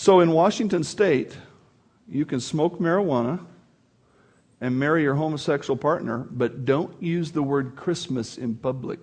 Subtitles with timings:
[0.00, 1.36] So in Washington state,
[2.08, 3.44] you can smoke marijuana
[4.62, 8.98] and marry your homosexual partner, but don't use the word Christmas in public.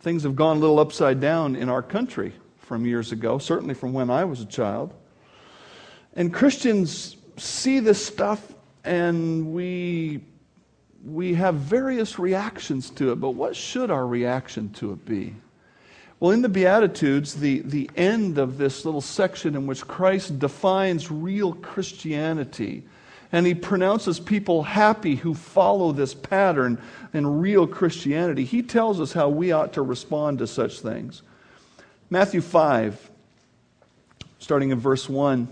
[0.00, 3.92] Things have gone a little upside down in our country from years ago, certainly from
[3.92, 4.92] when I was a child.
[6.14, 10.24] And Christians see this stuff and we,
[11.04, 15.36] we have various reactions to it, but what should our reaction to it be?
[16.20, 21.12] Well, in the Beatitudes, the, the end of this little section in which Christ defines
[21.12, 22.82] real Christianity,
[23.30, 26.80] and he pronounces people happy who follow this pattern
[27.12, 31.22] in real Christianity, he tells us how we ought to respond to such things.
[32.10, 33.10] Matthew 5,
[34.40, 35.46] starting in verse 1.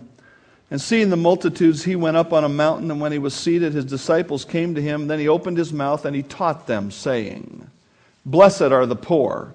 [0.68, 3.72] And seeing the multitudes, he went up on a mountain, and when he was seated,
[3.72, 5.06] his disciples came to him.
[5.06, 7.70] Then he opened his mouth and he taught them, saying,
[8.24, 9.54] Blessed are the poor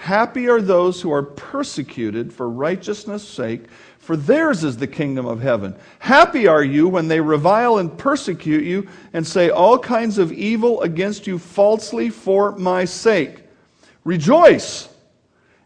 [0.00, 3.66] Happy are those who are persecuted for righteousness' sake,
[3.98, 5.76] for theirs is the kingdom of heaven.
[5.98, 10.80] Happy are you when they revile and persecute you and say all kinds of evil
[10.80, 13.42] against you falsely for my sake.
[14.04, 14.88] Rejoice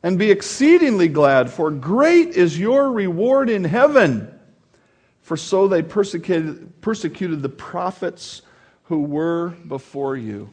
[0.03, 4.37] and be exceedingly glad, for great is your reward in heaven.
[5.23, 8.43] For so they persecuted, persecuted the prophets
[8.83, 10.51] who were before you.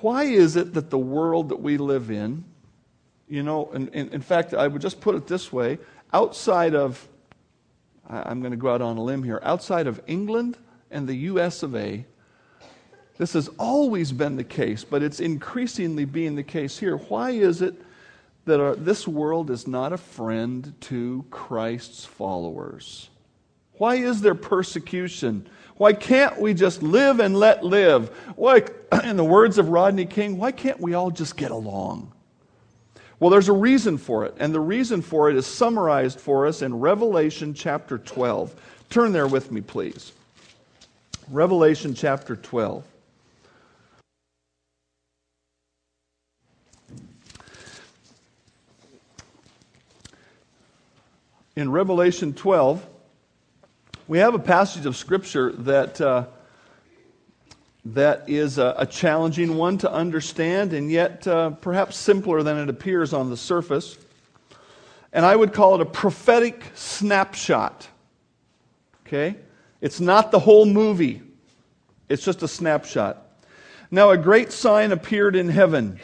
[0.00, 2.44] Why is it that the world that we live in,
[3.28, 5.78] you know, and, and in fact, I would just put it this way
[6.12, 7.06] outside of,
[8.08, 10.56] I'm going to go out on a limb here, outside of England
[10.90, 12.04] and the US of A,
[13.18, 16.96] this has always been the case, but it's increasingly being the case here.
[16.96, 17.74] Why is it
[18.46, 23.10] that our, this world is not a friend to Christ's followers?
[23.74, 25.46] Why is there persecution?
[25.80, 28.10] Why can't we just live and let live?
[28.36, 28.64] Why,
[29.02, 32.12] in the words of Rodney King, why can't we all just get along?
[33.18, 36.60] Well, there's a reason for it, and the reason for it is summarized for us
[36.60, 38.54] in Revelation chapter 12.
[38.90, 40.12] Turn there with me, please.
[41.30, 42.84] Revelation chapter 12.
[51.56, 52.86] In Revelation 12,
[54.10, 56.24] we have a passage of Scripture that, uh,
[57.84, 62.68] that is a, a, challenging one to understand and yet uh, perhaps simpler than it
[62.68, 63.96] appears on the surface.
[65.12, 67.86] And I would call it a prophetic snapshot.
[69.06, 69.36] Okay?
[69.80, 71.22] It's not the whole movie,
[72.08, 73.24] it's just a snapshot.
[73.92, 76.00] Now, a great sign appeared in heaven.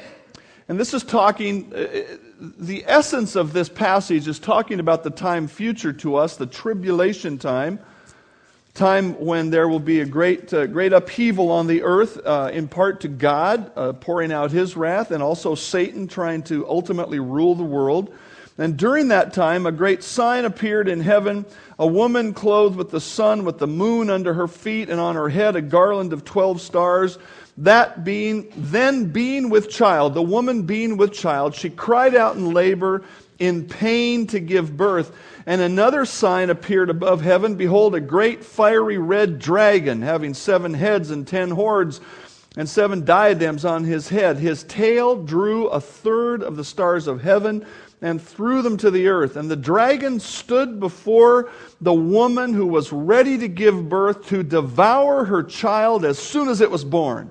[0.69, 5.49] And this is talking, uh, the essence of this passage is talking about the time
[5.49, 7.81] future to us, the tribulation time
[8.77, 12.69] time when there will be a great, uh, great upheaval on the earth, uh, in
[12.69, 17.55] part to God uh, pouring out his wrath, and also Satan trying to ultimately rule
[17.55, 18.15] the world.
[18.59, 21.45] And during that time, a great sign appeared in heaven
[21.79, 25.29] a woman clothed with the sun, with the moon under her feet, and on her
[25.29, 27.19] head a garland of 12 stars.
[27.59, 32.53] That being, then being with child, the woman being with child, she cried out in
[32.53, 33.03] labor,
[33.39, 35.15] in pain to give birth.
[35.47, 41.11] And another sign appeared above heaven Behold, a great fiery red dragon, having seven heads
[41.11, 42.01] and ten horns,
[42.57, 44.39] and seven diadems on his head.
[44.39, 47.67] His tail drew a third of the stars of heaven
[48.03, 49.37] and threw them to the earth.
[49.37, 55.25] And the dragon stood before the woman who was ready to give birth to devour
[55.25, 57.31] her child as soon as it was born.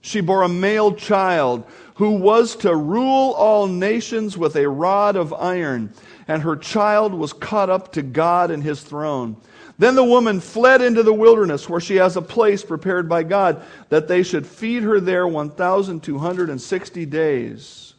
[0.00, 5.32] She bore a male child who was to rule all nations with a rod of
[5.34, 5.92] iron
[6.30, 9.36] and her child was caught up to God and his throne.
[9.80, 13.62] Then the woman fled into the wilderness where she has a place prepared by God
[13.88, 17.94] that they should feed her there 1,260 days.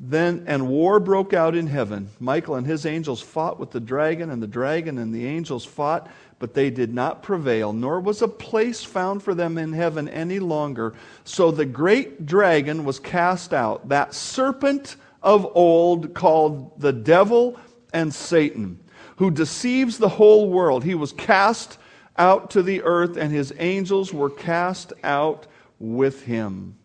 [0.00, 2.08] Then, and war broke out in heaven.
[2.18, 6.10] Michael and his angels fought with the dragon, and the dragon and the angels fought
[6.44, 10.38] but they did not prevail, nor was a place found for them in heaven any
[10.38, 10.92] longer.
[11.24, 17.58] So the great dragon was cast out, that serpent of old called the devil
[17.94, 18.78] and Satan,
[19.16, 20.84] who deceives the whole world.
[20.84, 21.78] He was cast
[22.18, 25.46] out to the earth, and his angels were cast out
[25.78, 26.76] with him.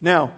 [0.00, 0.32] Now,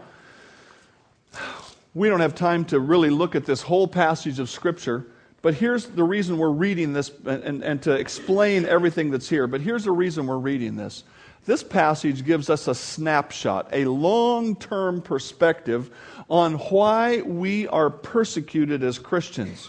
[1.93, 5.05] we don't have time to really look at this whole passage of Scripture.
[5.47, 9.47] But here's the reason we're reading this and, and, and, to explain everything that's here.
[9.47, 11.05] But here's the reason we're reading this.
[11.45, 15.93] This passage gives us a snapshot, a long term perspective
[16.29, 19.69] on why we are persecuted as Christians.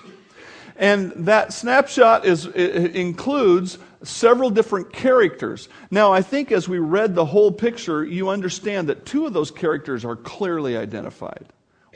[0.77, 5.69] And that snapshot is, includes several different characters.
[5.91, 9.51] Now, I think as we read the whole picture, you understand that two of those
[9.51, 11.45] characters are clearly identified.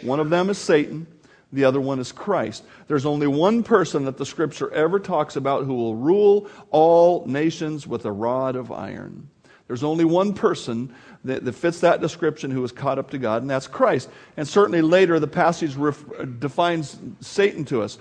[0.04, 1.08] One of them is Satan,
[1.54, 2.64] the other one is Christ.
[2.88, 7.86] There's only one person that the scripture ever talks about who will rule all nations
[7.86, 9.30] with a rod of iron.
[9.68, 10.94] There's only one person
[11.24, 14.10] that, that fits that description who is caught up to God, and that's Christ.
[14.36, 16.04] And certainly later, the passage ref,
[16.40, 17.98] defines Satan to us.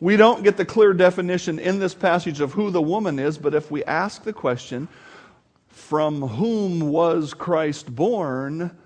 [0.00, 3.54] We don't get the clear definition in this passage of who the woman is, but
[3.54, 4.88] if we ask the question,
[5.68, 8.76] from whom was Christ born?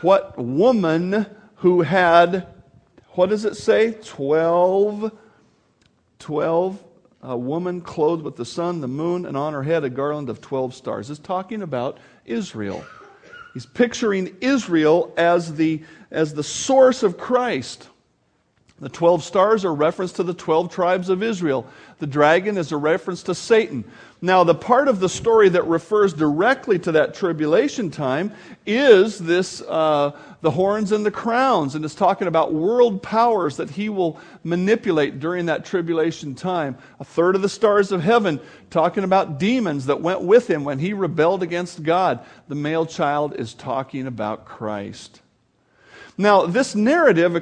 [0.00, 1.26] What woman
[1.56, 2.46] who had,
[3.14, 3.92] what does it say?
[3.92, 5.12] Twelve,
[6.18, 6.82] twelve,
[7.22, 10.40] a woman clothed with the sun, the moon, and on her head a garland of
[10.40, 11.10] 12 stars.
[11.10, 12.84] It's talking about Israel.
[13.52, 17.88] He's picturing Israel as the, as the source of Christ.
[18.80, 21.66] The 12 stars are reference to the 12 tribes of Israel.
[21.98, 23.84] The dragon is a reference to Satan.
[24.22, 28.32] Now, the part of the story that refers directly to that tribulation time
[28.64, 33.68] is this uh, the horns and the crowns, and it's talking about world powers that
[33.68, 36.78] he will manipulate during that tribulation time.
[37.00, 38.40] A third of the stars of heaven,
[38.70, 42.24] talking about demons that went with him when he rebelled against God.
[42.48, 45.19] The male child is talking about Christ.
[46.20, 47.32] Now, this narrative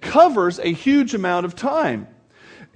[0.00, 2.06] covers a huge amount of time.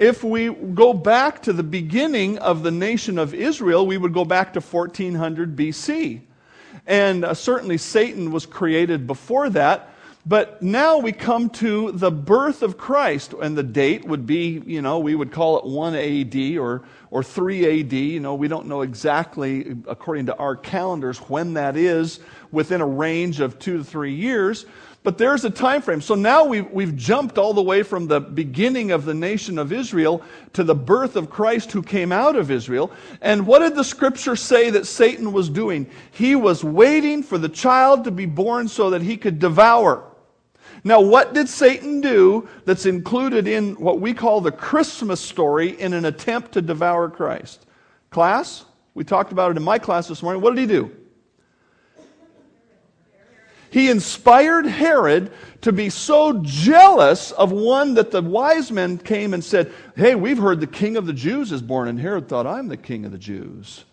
[0.01, 4.25] If we go back to the beginning of the nation of Israel, we would go
[4.25, 6.23] back to 1400 BC.
[6.89, 9.95] And uh, certainly Satan was created before that.
[10.27, 14.83] But now we come to the birth of Christ, and the date would be, you
[14.83, 17.93] know, we would call it 1 AD or, or 3 AD.
[17.93, 22.21] You know, we don't know exactly, according to our calendars, when that is
[22.53, 24.67] within a range of two to three years.
[25.03, 26.03] But there's a time frame.
[26.03, 29.73] So now we've, we've jumped all the way from the beginning of the nation of
[29.73, 32.93] Israel to the birth of Christ who came out of Israel.
[33.23, 35.89] And what did the scripture say that Satan was doing?
[36.11, 40.05] He was waiting for the child to be born so that he could devour.
[40.85, 45.95] Now, what did Satan do that's included in what we call the Christmas story in
[45.95, 47.67] an attempt to devour Christ?
[48.11, 50.43] Class, we talked about it in my class this morning.
[50.43, 50.95] What did he do?
[53.71, 59.45] He inspired Herod to be so jealous of one that the wise men came and
[59.45, 61.87] said, Hey, we've heard the king of the Jews is born.
[61.87, 63.85] And Herod thought, I'm the king of the Jews.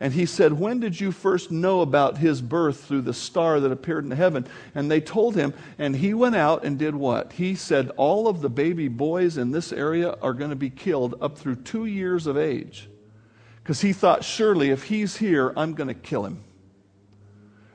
[0.00, 3.72] And he said, When did you first know about his birth through the star that
[3.72, 4.46] appeared in heaven?
[4.74, 7.32] And they told him, and he went out and did what?
[7.32, 11.14] He said, All of the baby boys in this area are going to be killed
[11.22, 12.90] up through two years of age.
[13.62, 16.44] Because he thought, Surely if he's here, I'm going to kill him.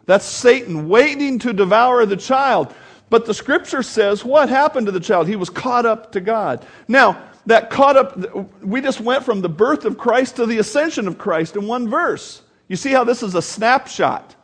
[0.10, 2.74] That's Satan waiting to devour the child.
[3.12, 5.28] But the scripture says what happened to the child?
[5.28, 6.66] He was caught up to God.
[6.88, 11.08] Now, that caught up, we just went from the birth of Christ to the ascension
[11.08, 12.42] of Christ in one verse.
[12.68, 14.36] You see how this is a snapshot.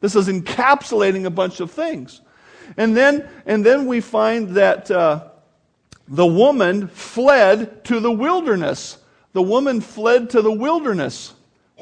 [0.00, 2.20] This is encapsulating a bunch of things.
[2.76, 5.30] And then, and then we find that uh,
[6.06, 8.98] the woman fled to the wilderness.
[9.32, 11.34] The woman fled to the wilderness.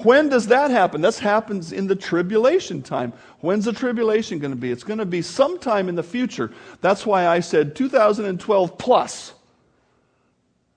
[0.03, 1.00] When does that happen?
[1.00, 3.15] That happens in the tribulation time.
[3.41, 4.71] When's the tribulation going to be?
[4.71, 6.53] It's going to be sometime in the future.
[6.83, 9.33] That's why I said 2012 plus.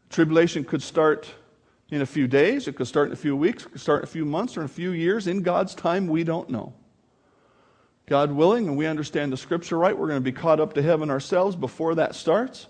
[0.09, 1.29] Tribulation could start
[1.91, 4.03] in a few days, it could start in a few weeks, it could start in
[4.03, 5.27] a few months, or in a few years.
[5.27, 6.73] In God's time, we don't know.
[8.05, 10.81] God willing, and we understand the scripture right, we're going to be caught up to
[10.81, 12.67] heaven ourselves before that starts.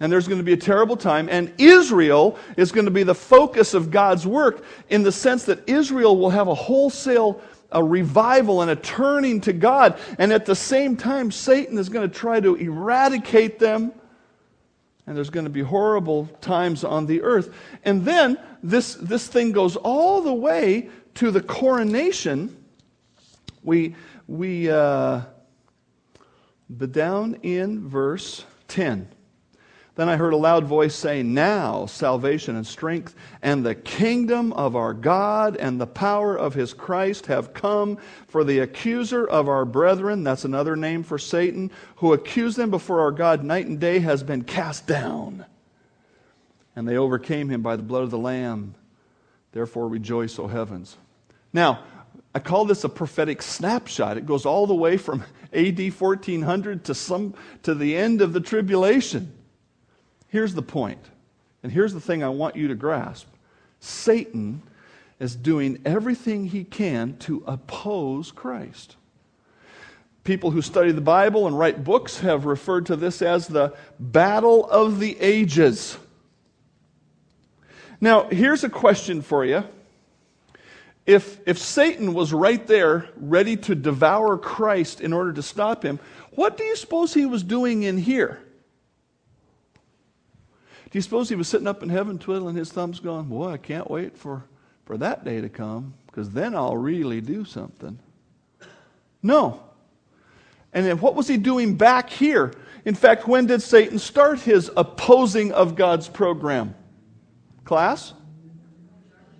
[0.00, 1.28] And there's going to be a terrible time.
[1.28, 5.68] And Israel is going to be the focus of God's work in the sense that
[5.68, 9.98] Israel will have a wholesale a revival and a turning to God.
[10.18, 13.92] And at the same time, Satan is going to try to eradicate them.
[15.06, 17.54] And there's going to be horrible times on the earth.
[17.84, 22.54] And then this, this thing goes all the way to the coronation.
[23.62, 23.94] We,
[24.26, 25.22] we, uh,
[26.70, 29.08] but down in verse 10.
[29.98, 34.76] Then I heard a loud voice say, Now salvation and strength and the kingdom of
[34.76, 39.64] our God and the power of his Christ have come, for the accuser of our
[39.64, 43.98] brethren, that's another name for Satan, who accused them before our God night and day,
[43.98, 45.44] has been cast down.
[46.76, 48.76] And they overcame him by the blood of the Lamb.
[49.50, 50.96] Therefore rejoice, O heavens.
[51.52, 51.82] Now,
[52.36, 54.16] I call this a prophetic snapshot.
[54.16, 58.40] It goes all the way from AD 1400 to, some, to the end of the
[58.40, 59.34] tribulation.
[60.28, 61.00] Here's the point,
[61.62, 63.26] and here's the thing I want you to grasp
[63.80, 64.62] Satan
[65.18, 68.96] is doing everything he can to oppose Christ.
[70.22, 74.68] People who study the Bible and write books have referred to this as the battle
[74.68, 75.96] of the ages.
[78.00, 79.64] Now, here's a question for you.
[81.06, 85.98] If, if Satan was right there, ready to devour Christ in order to stop him,
[86.32, 88.40] what do you suppose he was doing in here?
[90.90, 93.56] Do you suppose he was sitting up in heaven twiddling his thumbs, going, Boy, I
[93.58, 94.44] can't wait for,
[94.86, 97.98] for that day to come, because then I'll really do something?
[99.22, 99.62] No.
[100.72, 102.52] And then what was he doing back here?
[102.84, 106.74] In fact, when did Satan start his opposing of God's program?
[107.64, 108.14] Class?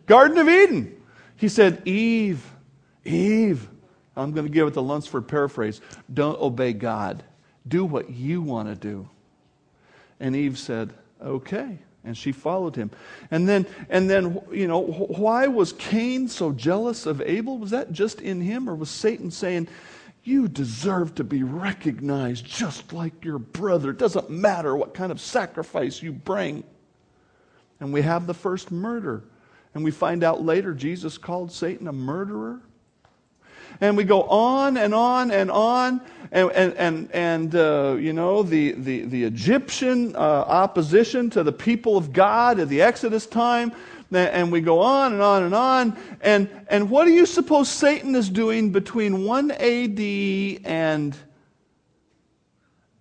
[0.06, 0.94] Garden of Eden.
[1.36, 2.44] He said, Eve,
[3.04, 3.68] Eve,
[4.16, 5.80] I'm going to give it the Lunsford paraphrase
[6.12, 7.22] don't obey God.
[7.66, 9.08] Do what you want to do.
[10.18, 11.78] And Eve said, okay.
[12.04, 12.90] And she followed him.
[13.30, 17.58] And then, and then, you know, why was Cain so jealous of Abel?
[17.58, 18.68] Was that just in him?
[18.68, 19.68] Or was Satan saying,
[20.22, 23.90] you deserve to be recognized just like your brother.
[23.90, 26.64] It doesn't matter what kind of sacrifice you bring.
[27.80, 29.24] And we have the first murder.
[29.74, 32.60] And we find out later Jesus called Satan a murderer
[33.80, 36.00] and we go on and on and on.
[36.30, 41.52] And, and, and, and uh, you know, the, the, the Egyptian uh, opposition to the
[41.52, 43.72] people of God at the Exodus time.
[44.12, 45.96] And we go on and on and on.
[46.20, 50.00] And, and what do you suppose Satan is doing between 1 AD
[50.64, 51.16] and,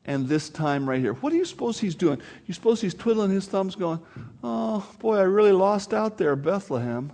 [0.05, 1.13] and this time right here?
[1.13, 2.21] What do you suppose he's doing?
[2.45, 3.99] You suppose he's twiddling his thumbs going,
[4.43, 7.11] oh, boy, I really lost out there, Bethlehem?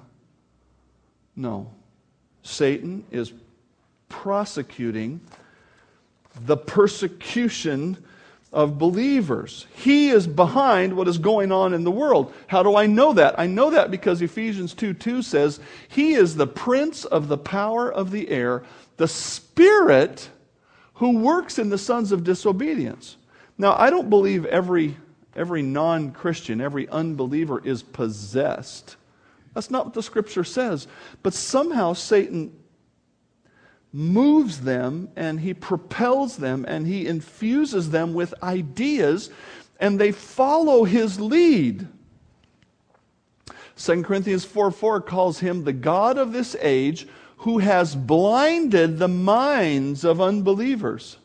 [1.36, 1.72] No.
[2.44, 3.34] Satan is
[4.14, 5.20] prosecuting
[6.46, 7.98] the persecution
[8.54, 9.66] of believers.
[9.74, 12.32] He is behind what is going on in the world.
[12.46, 13.40] How do I know that?
[13.40, 17.92] I know that because Ephesians 2 2 says, He is the prince of the power
[17.92, 18.64] of the air,
[18.98, 20.30] the spirit
[20.94, 23.18] who works in the sons of disobedience.
[23.58, 24.96] Now, I don't believe every,
[25.36, 28.96] every non Christian, every unbeliever is possessed.
[29.56, 30.88] That's not what the scripture says.
[31.24, 32.54] But somehow Satan
[33.94, 39.30] moves them and he propels them and he infuses them with ideas
[39.80, 41.88] and they follow his lead.
[43.78, 47.08] 2 Corinthians 4 4 calls him the God of this age
[47.38, 51.18] who has blinded the minds of unbelievers.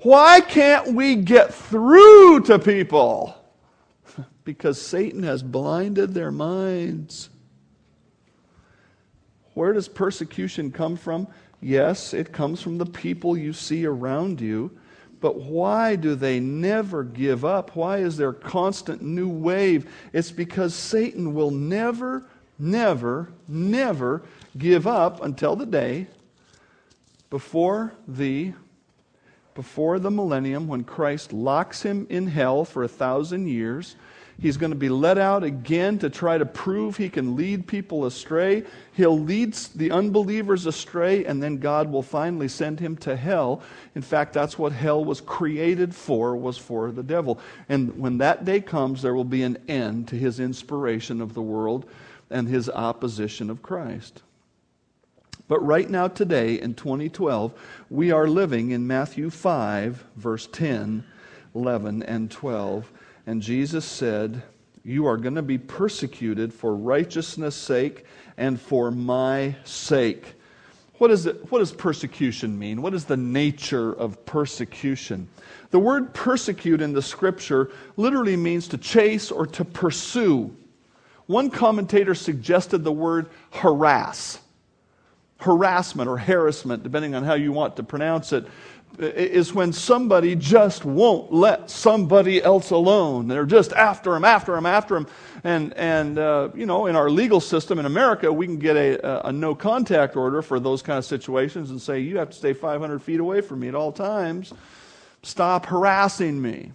[0.00, 3.34] Why can't we get through to people?
[4.44, 7.30] because Satan has blinded their minds.
[9.54, 11.28] Where does persecution come from?
[11.64, 14.70] Yes, it comes from the people you see around you.
[15.22, 17.74] But why do they never give up?
[17.74, 19.90] Why is there constant new wave?
[20.12, 22.26] It's because Satan will never,
[22.58, 24.24] never, never
[24.58, 26.06] give up until the day
[27.30, 28.52] before the
[29.54, 33.96] before the millennium when Christ locks him in hell for a thousand years
[34.38, 38.04] He's going to be let out again to try to prove he can lead people
[38.04, 38.64] astray.
[38.92, 43.62] He'll lead the unbelievers astray, and then God will finally send him to hell.
[43.94, 47.38] In fact, that's what hell was created for, was for the devil.
[47.68, 51.42] And when that day comes, there will be an end to his inspiration of the
[51.42, 51.88] world
[52.28, 54.22] and his opposition of Christ.
[55.46, 57.52] But right now, today, in 2012,
[57.90, 61.04] we are living in Matthew 5, verse 10,
[61.54, 62.90] 11, and 12
[63.26, 64.42] and Jesus said,
[64.82, 68.04] You are going to be persecuted for righteousness' sake
[68.36, 70.34] and for my sake.
[70.98, 72.80] What, is it, what does persecution mean?
[72.80, 75.28] What is the nature of persecution?
[75.70, 80.56] The word persecute in the scripture literally means to chase or to pursue.
[81.26, 84.38] One commentator suggested the word harass,
[85.38, 88.46] harassment or harassment, depending on how you want to pronounce it
[88.98, 93.28] is when somebody just won't let somebody else alone.
[93.28, 95.06] They're just after him, after him, after him.
[95.42, 99.28] And, and uh, you know, in our legal system in America, we can get a,
[99.28, 102.52] a, no contact order for those kind of situations and say, you have to stay
[102.52, 104.52] 500 feet away from me at all times.
[105.22, 106.72] Stop harassing me.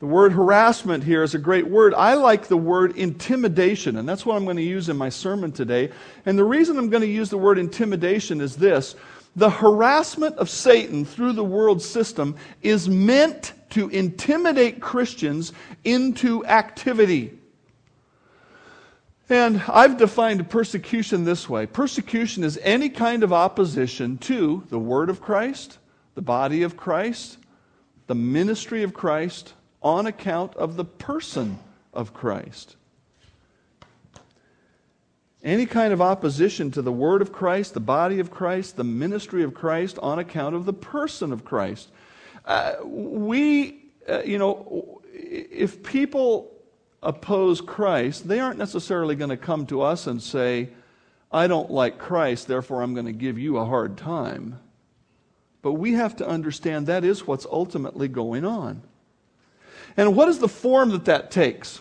[0.00, 1.92] The word harassment here is a great word.
[1.92, 5.52] I like the word intimidation, and that's what I'm going to use in my sermon
[5.52, 5.90] today.
[6.24, 8.96] And the reason I'm going to use the word intimidation is this
[9.40, 17.38] the harassment of Satan through the world system is meant to intimidate Christians into activity.
[19.30, 25.08] And I've defined persecution this way persecution is any kind of opposition to the Word
[25.08, 25.78] of Christ,
[26.14, 27.38] the body of Christ,
[28.08, 31.58] the ministry of Christ, on account of the person
[31.94, 32.76] of Christ.
[35.42, 39.42] Any kind of opposition to the Word of Christ, the body of Christ, the ministry
[39.42, 41.88] of Christ, on account of the person of Christ.
[42.44, 46.52] Uh, we, uh, you know, if people
[47.02, 50.68] oppose Christ, they aren't necessarily going to come to us and say,
[51.32, 54.58] I don't like Christ, therefore I'm going to give you a hard time.
[55.62, 58.82] But we have to understand that is what's ultimately going on.
[59.96, 61.80] And what is the form that that takes?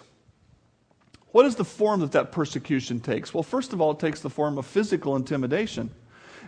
[1.32, 3.34] What is the form that that persecution takes?
[3.34, 5.92] Well, first of all, it takes the form of physical intimidation.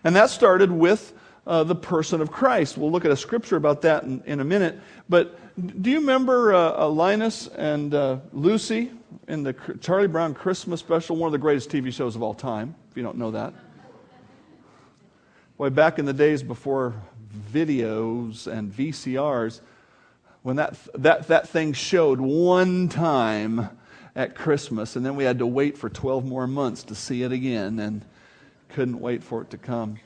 [0.04, 1.14] And that started with
[1.46, 2.78] uh, the person of Christ.
[2.78, 4.80] We'll look at a scripture about that in, in a minute.
[5.10, 5.38] But
[5.82, 8.92] do you remember uh, uh, Linus and uh, Lucy
[9.28, 11.16] in the Charlie Brown Christmas special?
[11.16, 13.54] One of the greatest TV shows of all time, if you don't know that.
[15.58, 16.96] Way back in the days before
[17.54, 19.62] videos and VCRs,
[20.42, 23.70] when that, that, that thing showed one time
[24.16, 27.32] at Christmas, and then we had to wait for 12 more months to see it
[27.32, 28.04] again, and
[28.70, 29.98] couldn't wait for it to come.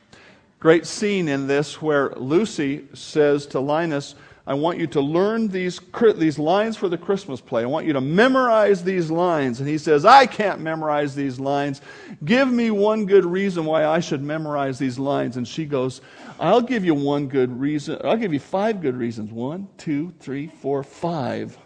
[0.60, 4.16] Great scene in this where Lucy says to Linus,
[4.48, 5.80] I want you to learn these,
[6.18, 7.64] these lines for the Christmas play.
[7.64, 9.60] I want you to memorize these lines.
[9.60, 11.82] And he says, I can't memorize these lines.
[12.24, 15.38] Give me one good reason why I should memorize these lines.
[15.38, 16.02] And she goes,
[16.40, 18.00] I'll give you one good reason.
[18.04, 19.32] I'll give you five good reasons.
[19.32, 21.58] One, two, three, four, five.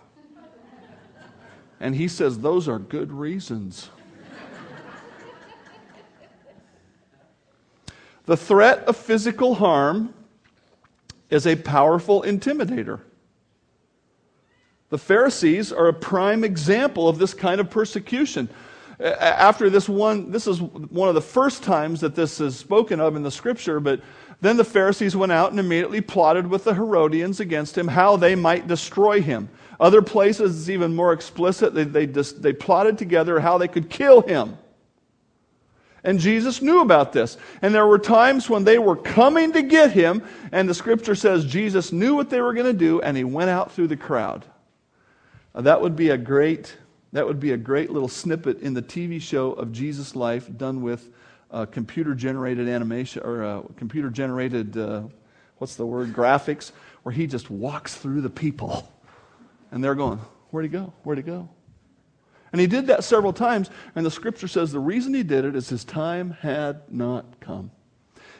[1.80, 3.90] And he says, Those are good reasons.
[8.26, 10.14] the threat of physical harm
[11.30, 13.02] is a powerful intimidator.
[14.90, 18.50] The Pharisees are a prime example of this kind of persecution.
[19.00, 23.16] After this one, this is one of the first times that this is spoken of
[23.16, 24.02] in the scripture, but
[24.42, 28.36] then the Pharisees went out and immediately plotted with the Herodians against him how they
[28.36, 29.50] might destroy him.
[29.80, 31.74] Other places it's even more explicit.
[31.74, 34.58] They, they, just, they plotted together how they could kill him.
[36.04, 37.38] And Jesus knew about this.
[37.62, 41.44] And there were times when they were coming to get him, and the scripture says
[41.46, 44.46] Jesus knew what they were going to do, and he went out through the crowd.
[45.54, 46.76] Now, that would be a great
[47.12, 50.84] that would be a great little snippet in the TV show of Jesus' life done
[50.84, 51.10] with
[51.52, 55.04] uh, computer generated animation or uh, computer generated, uh,
[55.58, 56.72] what's the word, graphics,
[57.04, 58.92] where he just walks through the people.
[59.72, 60.20] And they're going,
[60.52, 60.94] Where'd he go?
[61.04, 61.48] Where'd he go?
[62.52, 65.56] And he did that several times, and the scripture says the reason he did it
[65.56, 67.70] is his time had not come.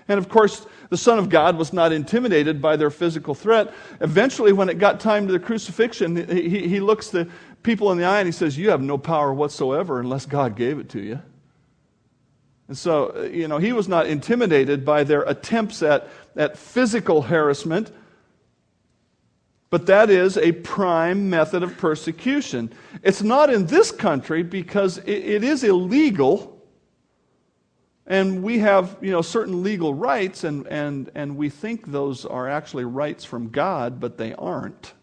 [0.08, 3.72] And of course, the Son of God was not intimidated by their physical threat.
[4.02, 7.30] Eventually, when it got time to the crucifixion, he, he looks the
[7.62, 10.80] people in the eye and he says, You have no power whatsoever unless God gave
[10.80, 11.22] it to you.
[12.70, 17.24] And so, uh, you know, he was not intimidated by their attempts at, at physical
[17.24, 17.92] harassment,
[19.72, 22.72] but that is a prime method of persecution.
[23.02, 26.64] It's not in this country because it, it is illegal.
[28.06, 32.48] And we have, you know, certain legal rights, and, and, and we think those are
[32.48, 34.94] actually rights from God, but they aren't.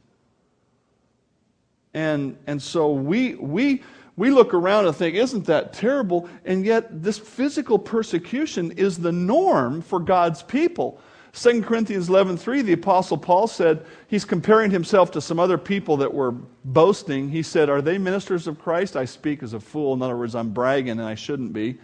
[1.94, 3.82] And, and so we, we,
[4.16, 6.28] we look around and think, isn't that terrible?
[6.44, 11.00] And yet, this physical persecution is the norm for God's people.
[11.34, 16.12] 2 Corinthians 11:3 the apostle Paul said he's comparing himself to some other people that
[16.12, 17.28] were boasting.
[17.28, 18.96] He said, "Are they ministers of Christ?
[18.96, 19.92] I speak as a fool.
[19.92, 21.78] In other words, I'm bragging and I shouldn't be.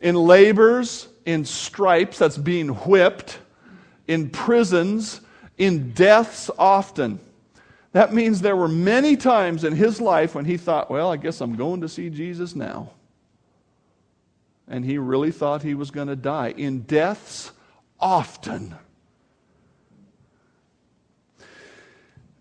[0.00, 3.38] In labors, in stripes, that's being whipped,
[4.08, 5.20] in prisons,
[5.56, 7.20] in deaths often."
[7.94, 11.40] That means there were many times in his life when he thought, "Well, I guess
[11.40, 12.90] I'm going to see Jesus now."
[14.66, 17.52] And he really thought he was going to die in deaths
[18.00, 18.74] often.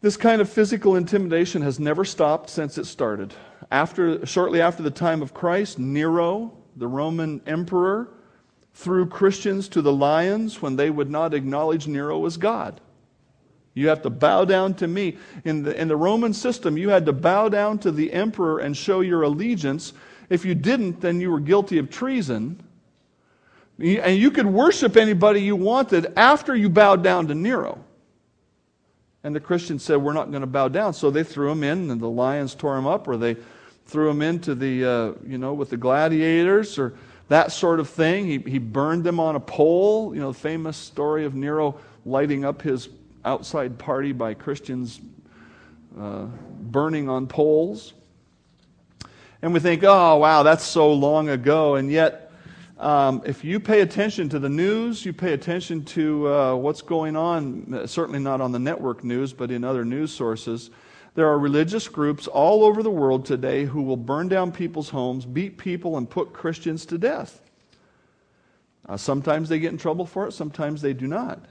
[0.01, 3.35] This kind of physical intimidation has never stopped since it started.
[3.69, 8.09] After, shortly after the time of Christ, Nero, the Roman emperor,
[8.73, 12.81] threw Christians to the lions when they would not acknowledge Nero as God.
[13.73, 15.17] You have to bow down to me.
[15.45, 18.77] In the, in the Roman system, you had to bow down to the emperor and
[18.77, 19.93] show your allegiance.
[20.29, 22.61] If you didn't, then you were guilty of treason.
[23.79, 27.83] And you could worship anybody you wanted after you bowed down to Nero.
[29.23, 30.93] And the Christians said, We're not going to bow down.
[30.93, 33.37] So they threw him in, and the lions tore him up, or they
[33.85, 36.93] threw him into the, uh, you know, with the gladiators, or
[37.29, 38.25] that sort of thing.
[38.25, 40.13] He, he burned them on a pole.
[40.13, 42.89] You know, the famous story of Nero lighting up his
[43.25, 44.99] outside party by Christians
[45.99, 46.25] uh,
[46.61, 47.93] burning on poles.
[49.41, 51.75] And we think, oh, wow, that's so long ago.
[51.75, 52.31] And yet,
[52.79, 57.15] um, if you pay attention to the news, you pay attention to uh, what's going
[57.15, 60.69] on, certainly not on the network news, but in other news sources,
[61.15, 65.25] there are religious groups all over the world today who will burn down people's homes,
[65.25, 67.39] beat people, and put Christians to death.
[68.87, 71.45] Uh, sometimes they get in trouble for it, sometimes they do not.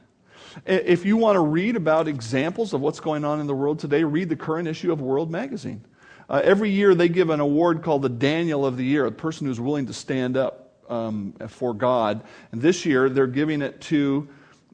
[0.67, 4.05] If you want to read about examples of what's going on in the world today,
[4.05, 5.85] read the current issue of World Magazine.
[6.29, 9.47] Uh, every year they give an award called the Daniel of the Year, a person
[9.47, 12.23] who's willing to stand up um, for God.
[12.53, 14.29] And this year they're giving it to,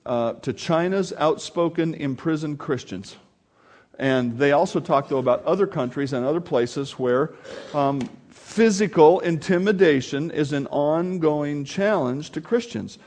[0.05, 3.17] uh, to China's outspoken imprisoned Christians.
[3.99, 7.33] And they also talk, though, about other countries and other places where
[7.75, 12.99] um, physical intimidation is an ongoing challenge to Christians.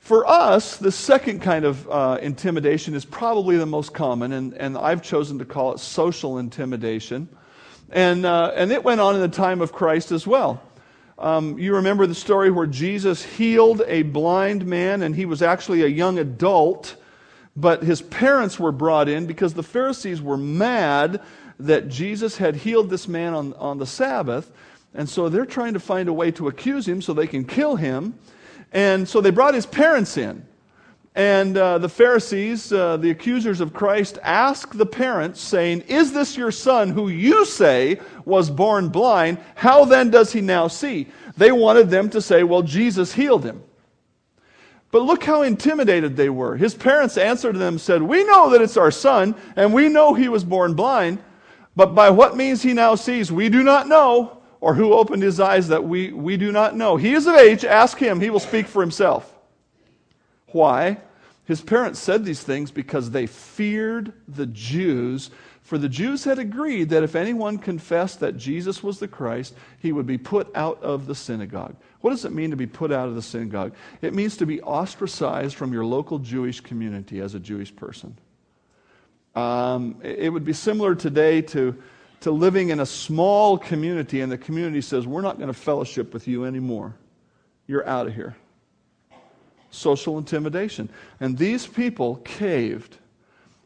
[0.00, 4.76] For us, the second kind of uh, intimidation is probably the most common, and, and
[4.76, 7.28] I've chosen to call it social intimidation.
[7.90, 10.62] And, uh, and it went on in the time of Christ as well.
[11.18, 15.82] Um, you remember the story where Jesus healed a blind man, and he was actually
[15.82, 16.96] a young adult,
[17.54, 21.20] but his parents were brought in because the Pharisees were mad
[21.58, 24.50] that Jesus had healed this man on, on the Sabbath.
[24.94, 27.76] And so they're trying to find a way to accuse him so they can kill
[27.76, 28.14] him.
[28.72, 30.46] And so they brought his parents in.
[31.14, 36.36] And uh, the Pharisees, uh, the accusers of Christ, ask the parents, saying, Is this
[36.36, 39.38] your son who you say was born blind?
[39.56, 41.08] How then does he now see?
[41.36, 43.62] They wanted them to say, Well, Jesus healed him.
[44.92, 46.56] But look how intimidated they were.
[46.56, 50.28] His parents answered them said, We know that it's our son, and we know he
[50.28, 51.18] was born blind,
[51.74, 55.40] but by what means he now sees, we do not know or who opened his
[55.40, 56.96] eyes that we, we do not know.
[56.96, 59.34] He is of age, ask him, he will speak for himself.
[60.48, 60.98] Why?
[61.44, 65.30] His parents said these things because they feared the Jews,
[65.62, 69.92] for the Jews had agreed that if anyone confessed that Jesus was the Christ, he
[69.92, 71.74] would be put out of the synagogue.
[72.00, 73.74] What does it mean to be put out of the synagogue?
[74.02, 78.16] It means to be ostracized from your local Jewish community as a Jewish person.
[79.34, 81.80] Um, it would be similar today to
[82.20, 86.12] to living in a small community, and the community says, We're not going to fellowship
[86.12, 86.94] with you anymore.
[87.66, 88.36] You're out of here.
[89.70, 90.90] Social intimidation.
[91.20, 92.98] And these people caved.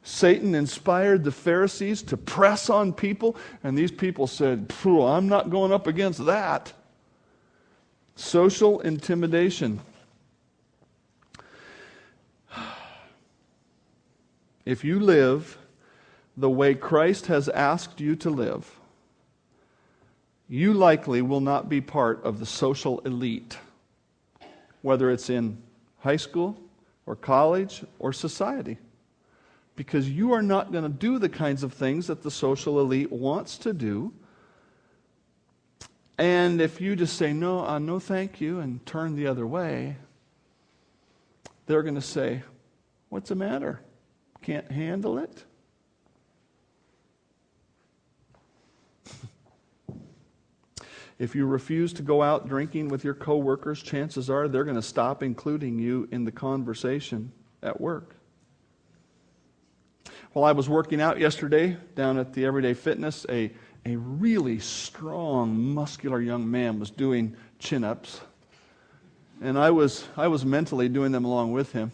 [0.02, 5.72] Satan inspired the Pharisees to press on people, and these people said, I'm not going
[5.72, 6.72] up against that.
[8.14, 9.80] Social intimidation.
[14.66, 15.58] If you live
[16.36, 18.78] the way Christ has asked you to live,
[20.48, 23.56] you likely will not be part of the social elite,
[24.82, 25.58] whether it's in
[26.00, 26.60] high school
[27.06, 28.78] or college or society,
[29.76, 33.10] because you are not going to do the kinds of things that the social elite
[33.10, 34.12] wants to do.
[36.18, 39.96] And if you just say, no, uh, no, thank you, and turn the other way,
[41.66, 42.42] they're going to say,
[43.14, 43.80] What's the matter?
[44.42, 45.44] Can't handle it?
[51.24, 54.82] If you refuse to go out drinking with your coworkers, chances are they're going to
[54.82, 57.32] stop including you in the conversation
[57.62, 58.14] at work.
[60.34, 63.50] While I was working out yesterday down at the Everyday Fitness, a,
[63.86, 68.20] a really strong, muscular young man was doing chin ups.
[69.40, 71.90] And I was, I was mentally doing them along with him.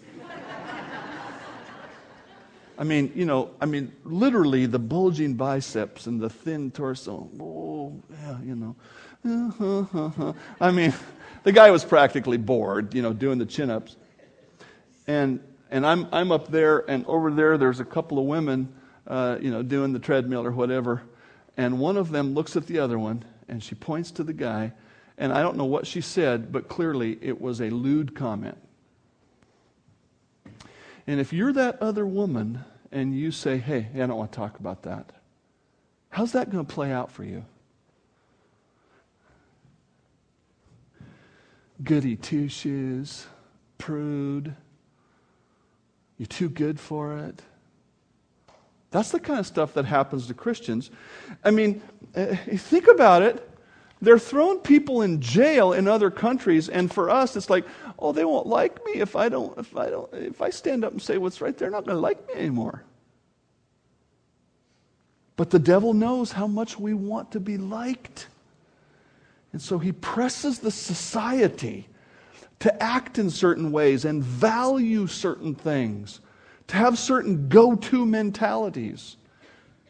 [2.76, 7.28] I mean, you know, I mean, literally the bulging biceps and the thin torso.
[7.38, 8.74] Oh, yeah, you know.
[9.24, 10.94] I mean,
[11.42, 13.96] the guy was practically bored, you know, doing the chin ups.
[15.06, 18.72] And, and I'm, I'm up there, and over there, there's a couple of women,
[19.06, 21.02] uh, you know, doing the treadmill or whatever.
[21.56, 24.72] And one of them looks at the other one, and she points to the guy.
[25.18, 28.56] And I don't know what she said, but clearly it was a lewd comment.
[31.06, 34.58] And if you're that other woman and you say, hey, I don't want to talk
[34.58, 35.12] about that,
[36.08, 37.44] how's that going to play out for you?
[41.82, 43.26] Goody two shoes,
[43.78, 44.54] prude.
[46.18, 47.42] You're too good for it.
[48.90, 50.90] That's the kind of stuff that happens to Christians.
[51.44, 51.80] I mean,
[52.14, 53.46] uh, think about it.
[54.02, 57.66] They're throwing people in jail in other countries, and for us, it's like,
[57.98, 60.92] oh, they won't like me if I don't, if I don't, if I stand up
[60.92, 61.56] and say what's right.
[61.56, 62.82] They're not going to like me anymore.
[65.36, 68.28] But the devil knows how much we want to be liked.
[69.52, 71.88] And so he presses the society
[72.60, 76.20] to act in certain ways and value certain things,
[76.68, 79.16] to have certain go to mentalities.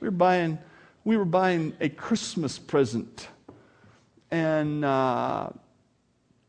[0.00, 0.58] We were, buying,
[1.04, 3.28] we were buying a Christmas present
[4.30, 5.50] and uh,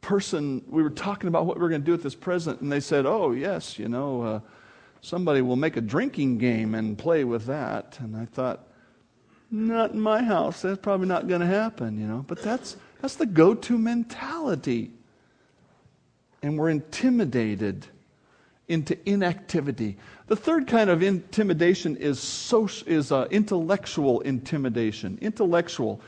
[0.01, 2.71] person, we were talking about what we were going to do with this present, and
[2.71, 4.39] they said, oh, yes, you know, uh,
[5.01, 7.97] somebody will make a drinking game and play with that.
[7.99, 8.67] And I thought,
[9.49, 10.61] not in my house.
[10.61, 12.23] That's probably not going to happen, you know.
[12.27, 14.91] But that's, that's the go to mentality.
[16.43, 17.85] And we're intimidated
[18.67, 19.97] into inactivity.
[20.27, 25.17] The third kind of intimidation is, social, is uh, intellectual intimidation.
[25.21, 25.99] Intellectual.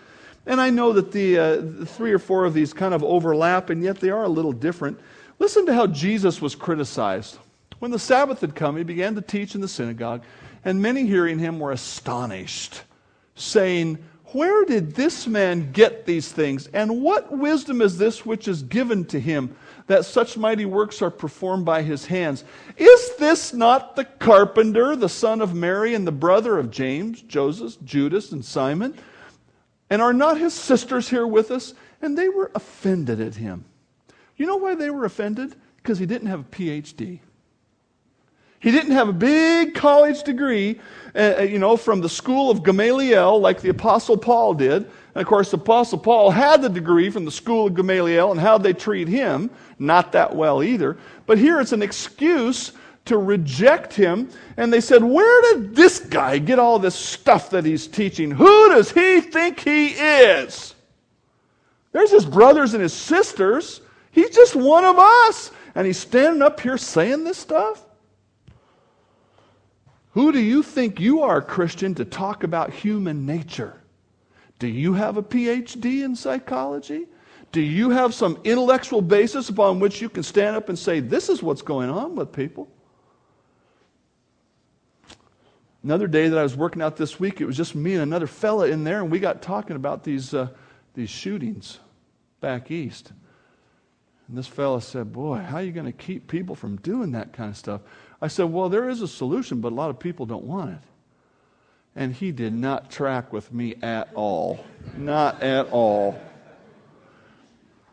[0.46, 3.70] And I know that the, uh, the three or four of these kind of overlap,
[3.70, 5.00] and yet they are a little different.
[5.40, 7.38] Listen to how Jesus was criticized.
[7.80, 10.24] When the Sabbath had come, he began to teach in the synagogue,
[10.64, 12.82] and many hearing him were astonished,
[13.36, 13.98] saying,
[14.34, 16.68] Where did this man get these things?
[16.74, 21.12] And what wisdom is this which is given to him, that such mighty works are
[21.12, 22.44] performed by his hands?
[22.76, 27.78] Is this not the carpenter, the son of Mary, and the brother of James, Joseph,
[27.84, 28.96] Judas, and Simon?
[29.92, 31.76] And are not his sisters here with us?
[32.02, 33.66] And they were offended at him.
[34.36, 35.56] You know why they were offended?
[35.78, 37.20] Because he didn't have a PhD.
[38.64, 40.80] He didn't have a big college degree,
[41.14, 44.84] uh, uh, you know, from the school of Gamaliel like the Apostle Paul did.
[45.16, 48.40] And of course, the Apostle Paul had the degree from the school of Gamaliel, and
[48.40, 49.50] how they treat him,
[49.80, 50.98] not that well either.
[51.26, 52.72] But here it's an excuse
[53.04, 54.30] to reject him.
[54.56, 58.32] And they said, Where did this guy get all this stuff that he's teaching?
[58.32, 60.74] Who does he think he is?
[61.92, 63.82] There's his brothers and his sisters.
[64.12, 65.52] He's just one of us.
[65.76, 67.84] And he's standing up here saying this stuff?
[70.14, 73.82] Who do you think you are, Christian, to talk about human nature?
[74.60, 77.08] Do you have a PhD in psychology?
[77.52, 81.30] Do you have some intellectual basis upon which you can stand up and say, this
[81.30, 82.68] is what's going on with people?
[85.84, 88.28] Another day that I was working out this week, it was just me and another
[88.28, 90.48] fella in there, and we got talking about these, uh,
[90.94, 91.80] these shootings
[92.40, 93.12] back east.
[94.28, 97.34] And this fella said, Boy, how are you going to keep people from doing that
[97.34, 97.82] kind of stuff?
[98.24, 100.80] I said, Well, there is a solution, but a lot of people don't want it.
[101.94, 104.64] And he did not track with me at all.
[104.96, 106.18] Not at all.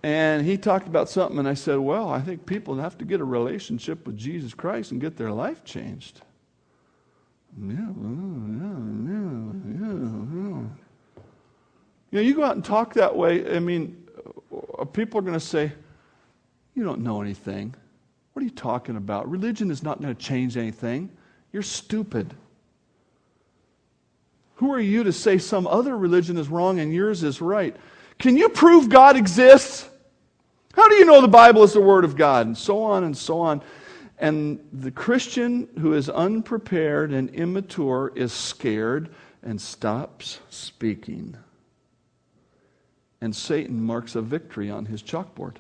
[0.05, 3.21] And he talked about something, and I said, Well, I think people have to get
[3.21, 6.21] a relationship with Jesus Christ and get their life changed.
[7.61, 7.89] Yeah, yeah,
[9.09, 10.63] yeah, yeah.
[12.13, 14.07] You know, you go out and talk that way, I mean,
[14.79, 15.73] uh, people are going to say,
[16.77, 17.75] You don't know anything.
[18.33, 19.29] What are you talking about?
[19.29, 21.11] Religion is not going to change anything.
[21.53, 22.35] You're stupid.
[24.57, 27.75] Who are you to say some other religion is wrong and yours is right?
[28.19, 29.89] Can you prove God exists?
[30.75, 32.47] How do you know the Bible is the Word of God?
[32.47, 33.63] And so on and so on.
[34.19, 39.09] And the Christian who is unprepared and immature is scared
[39.43, 41.37] and stops speaking.
[43.23, 45.57] And Satan marks a victory on his chalkboard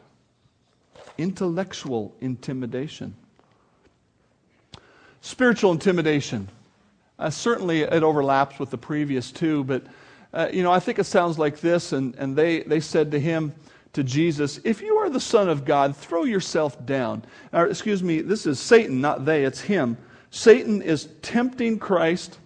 [1.20, 3.14] intellectual intimidation.
[5.20, 6.48] Spiritual intimidation.
[7.18, 9.84] Uh, certainly, it overlaps with the previous two, but
[10.32, 11.92] uh, you know, I think it sounds like this.
[11.92, 13.52] And, and they, they said to him,
[13.92, 17.24] to Jesus, If you are the Son of God, throw yourself down.
[17.52, 19.96] Or, excuse me, this is Satan, not they, it's him.
[20.30, 22.38] Satan is tempting Christ.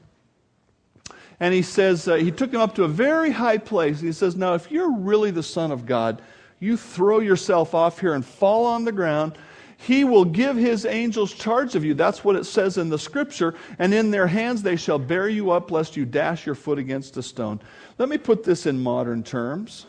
[1.40, 4.00] And he says, uh, he took him up to a very high place.
[4.00, 6.22] He says, Now, if you're really the Son of God,
[6.64, 9.36] you throw yourself off here and fall on the ground.
[9.76, 11.92] He will give his angels charge of you.
[11.92, 13.54] That's what it says in the scripture.
[13.78, 17.18] And in their hands they shall bear you up, lest you dash your foot against
[17.18, 17.60] a stone.
[17.98, 19.86] Let me put this in modern terms.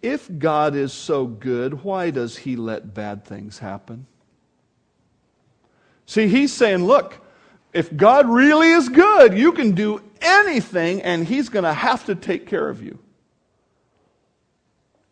[0.00, 4.06] If God is so good, why does he let bad things happen?
[6.06, 7.24] See, he's saying, look,
[7.72, 12.14] if God really is good, you can do anything and he's going to have to
[12.14, 12.98] take care of you.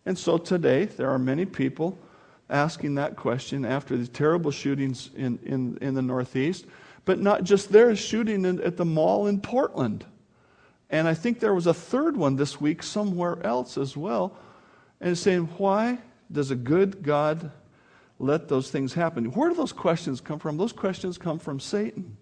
[0.07, 1.99] And so today, there are many people
[2.49, 6.67] asking that question after the terrible shootings in, in, in the Northeast,
[7.05, 10.05] but not just there, shooting in, at the mall in Portland.
[10.91, 14.37] And I think there was a third one this week somewhere else as well.
[15.01, 15.99] And saying, why
[16.31, 17.53] does a good God
[18.19, 19.27] let those things happen?
[19.27, 20.57] Where do those questions come from?
[20.57, 22.17] Those questions come from Satan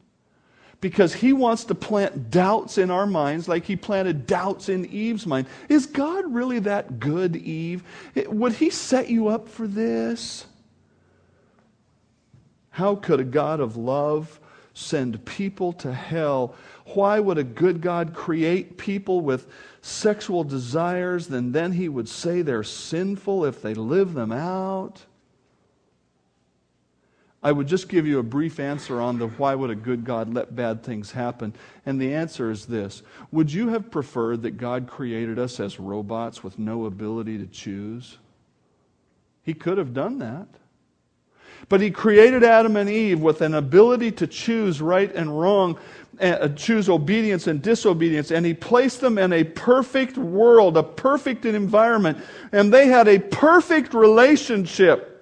[0.80, 5.26] because he wants to plant doubts in our minds like he planted doubts in Eve's
[5.26, 5.46] mind.
[5.68, 7.82] Is God really that good, Eve?
[8.26, 10.46] Would he set you up for this?
[12.70, 14.38] How could a God of love
[14.72, 16.54] send people to hell?
[16.94, 19.48] Why would a good God create people with
[19.82, 21.26] sexual desires?
[21.26, 25.04] Then then he would say they're sinful if they live them out.
[27.42, 30.34] I would just give you a brief answer on the why would a good God
[30.34, 31.54] let bad things happen.
[31.86, 36.42] And the answer is this Would you have preferred that God created us as robots
[36.42, 38.18] with no ability to choose?
[39.42, 40.48] He could have done that.
[41.68, 45.78] But He created Adam and Eve with an ability to choose right and wrong,
[46.20, 51.44] uh, choose obedience and disobedience, and He placed them in a perfect world, a perfect
[51.44, 52.18] environment,
[52.52, 55.17] and they had a perfect relationship.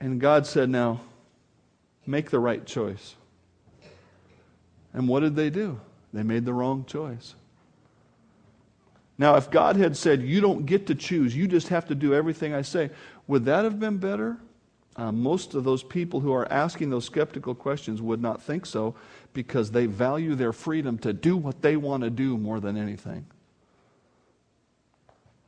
[0.00, 1.00] And God said, Now,
[2.06, 3.16] make the right choice.
[4.92, 5.80] And what did they do?
[6.12, 7.34] They made the wrong choice.
[9.18, 12.14] Now, if God had said, You don't get to choose, you just have to do
[12.14, 12.90] everything I say,
[13.26, 14.38] would that have been better?
[14.96, 18.96] Uh, most of those people who are asking those skeptical questions would not think so
[19.32, 23.24] because they value their freedom to do what they want to do more than anything.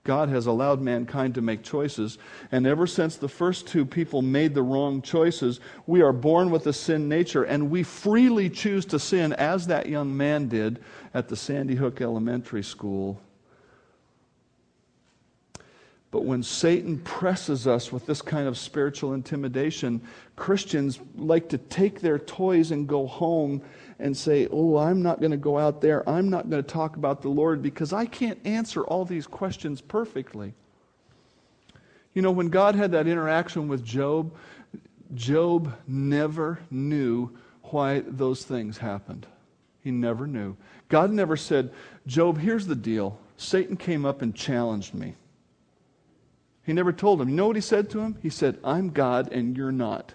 [0.03, 2.19] God has allowed mankind to make choices.
[2.53, 6.67] And ever since the first two people made the wrong choices, we are born with
[6.67, 10.81] a sin nature, and we freely choose to sin, as that young man did
[11.13, 13.21] at the Sandy Hook Elementary School.
[16.11, 20.03] But when Satan presses us with this kind of spiritual intimidation,
[20.35, 23.63] Christians like to take their toys and go home
[24.01, 26.09] and say, Oh, I'm not going to go out there.
[26.09, 29.81] I'm not going to talk about the Lord because I can't answer all these questions
[29.81, 30.55] perfectly.
[32.15, 34.35] You know, when God had that interaction with Job,
[35.15, 37.31] Job never knew
[37.65, 39.27] why those things happened.
[39.83, 40.57] He never knew.
[40.89, 41.73] God never said,
[42.07, 43.19] Job, here's the deal.
[43.37, 45.15] Satan came up and challenged me.
[46.65, 47.29] He never told him.
[47.29, 48.19] You know what he said to him?
[48.23, 50.15] He said, I'm God and you're not.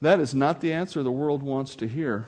[0.00, 2.26] That is not the answer the world wants to hear.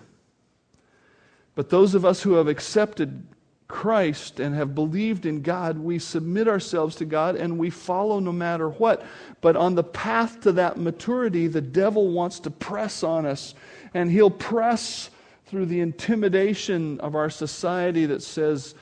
[1.54, 3.26] But those of us who have accepted
[3.68, 8.32] Christ and have believed in God, we submit ourselves to God and we follow no
[8.32, 9.04] matter what.
[9.40, 13.54] But on the path to that maturity, the devil wants to press on us,
[13.94, 15.08] and he'll press
[15.46, 18.74] through the intimidation of our society that says,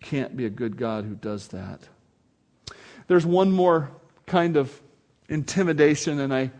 [0.00, 1.80] can't be a good God who does that.
[3.08, 3.90] There's one more
[4.26, 4.80] kind of
[5.28, 6.52] intimidation, and I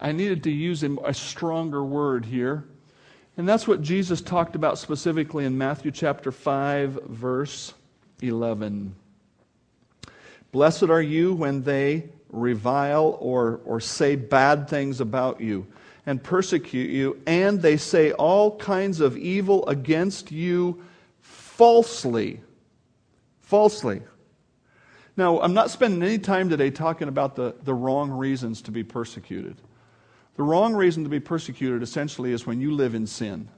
[0.00, 2.64] I needed to use a stronger word here.
[3.36, 7.74] And that's what Jesus talked about specifically in Matthew chapter 5, verse
[8.22, 8.94] 11.
[10.52, 15.66] Blessed are you when they revile or, or say bad things about you
[16.06, 20.82] and persecute you, and they say all kinds of evil against you
[21.20, 22.40] falsely.
[23.40, 24.02] Falsely.
[25.16, 28.84] Now, I'm not spending any time today talking about the, the wrong reasons to be
[28.84, 29.56] persecuted.
[30.36, 33.48] The wrong reason to be persecuted essentially is when you live in sin.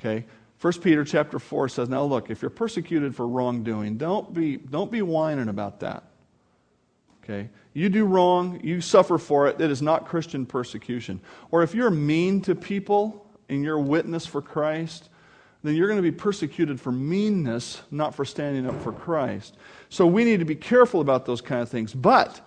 [0.00, 0.24] Okay?
[0.60, 4.90] 1 Peter chapter 4 says, Now look, if you're persecuted for wrongdoing, don't be, don't
[4.90, 6.04] be whining about that.
[7.22, 7.50] Okay?
[7.74, 9.60] You do wrong, you suffer for it.
[9.60, 11.20] It is not Christian persecution.
[11.50, 15.10] Or if you're mean to people in your witness for Christ,
[15.62, 19.56] then you're going to be persecuted for meanness, not for standing up for Christ.
[19.88, 21.92] So we need to be careful about those kind of things.
[21.92, 22.40] But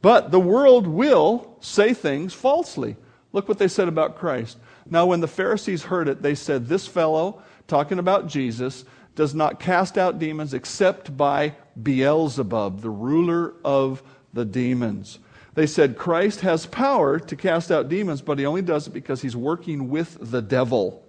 [0.00, 2.96] but the world will say things falsely.
[3.32, 4.58] Look what they said about Christ.
[4.90, 8.84] Now, when the Pharisees heard it, they said, This fellow, talking about Jesus,
[9.14, 15.18] does not cast out demons except by Beelzebub, the ruler of the demons.
[15.54, 19.20] They said Christ has power to cast out demons, but he only does it because
[19.20, 21.04] he's working with the devil.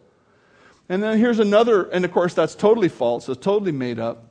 [0.89, 4.29] And then here's another, and of course that's totally false, it's totally made up.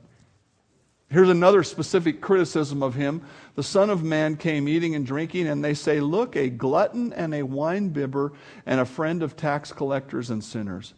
[1.11, 3.23] Here's another specific criticism of him.
[3.55, 7.33] The Son of Man came eating and drinking, and they say, Look, a glutton and
[7.33, 8.31] a winebibber
[8.67, 10.93] and a friend of tax collectors and sinners.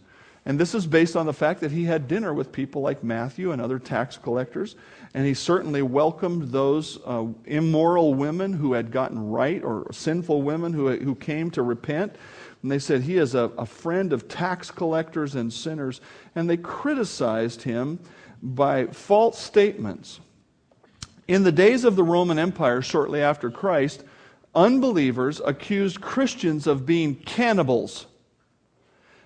[0.46, 3.52] And this is based on the fact that he had dinner with people like Matthew
[3.52, 4.76] and other tax collectors.
[5.14, 10.74] And he certainly welcomed those uh, immoral women who had gotten right or sinful women
[10.74, 12.16] who, who came to repent.
[12.64, 16.02] And they said, He is a, a friend of tax collectors and sinners.
[16.36, 18.00] And they criticized him
[18.42, 20.20] by false statements.
[21.28, 24.04] In the days of the Roman Empire, shortly after Christ,
[24.54, 28.08] unbelievers accused Christians of being cannibals.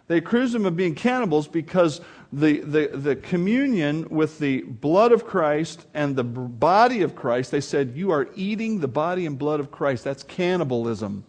[0.08, 5.26] They accused them of being cannibals because the, the, the communion with the blood of
[5.26, 9.60] Christ and the body of Christ, they said, You are eating the body and blood
[9.60, 10.04] of Christ.
[10.04, 11.24] That's cannibalism.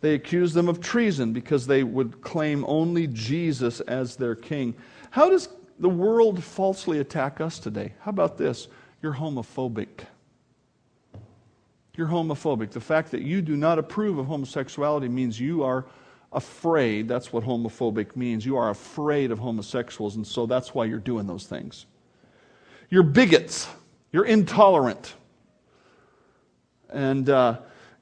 [0.00, 4.74] They accused them of treason because they would claim only Jesus as their king.
[5.10, 5.48] How does
[5.78, 7.92] the world falsely attack us today.
[8.00, 8.68] How about this?
[9.02, 10.06] You're homophobic.
[11.96, 12.70] You're homophobic.
[12.70, 15.86] The fact that you do not approve of homosexuality means you are
[16.32, 17.08] afraid.
[17.08, 18.44] That's what homophobic means.
[18.44, 21.86] You are afraid of homosexuals, and so that's why you're doing those things.
[22.90, 23.68] You're bigots.
[24.12, 25.14] You're intolerant.
[26.90, 27.58] And, uh,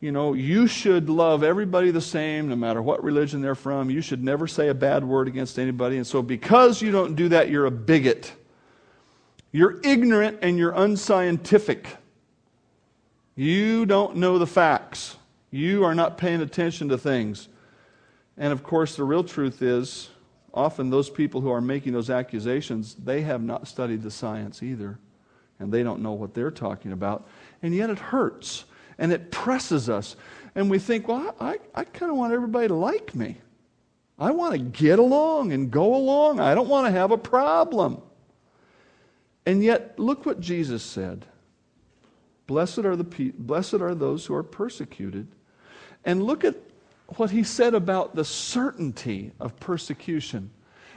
[0.07, 3.91] you know, you should love everybody the same, no matter what religion they're from.
[3.91, 5.97] You should never say a bad word against anybody.
[5.97, 8.33] And so, because you don't do that, you're a bigot.
[9.51, 11.89] You're ignorant and you're unscientific.
[13.35, 15.17] You don't know the facts.
[15.51, 17.49] You are not paying attention to things.
[18.37, 20.09] And of course, the real truth is
[20.55, 25.01] often those people who are making those accusations, they have not studied the science either.
[25.59, 27.27] And they don't know what they're talking about.
[27.61, 28.67] And yet it hurts
[28.99, 30.17] and it presses us.
[30.55, 33.37] And we think, well, I, I kind of want everybody to like me.
[34.19, 36.41] I want to get along and go along.
[36.41, 38.01] I don't want to have a problem.
[39.45, 41.27] And yet, look what Jesus said.
[42.47, 45.29] Blessed are, the pe- blessed are those who are persecuted.
[46.05, 46.55] And look at
[47.17, 50.51] what he said about the certainty of persecution.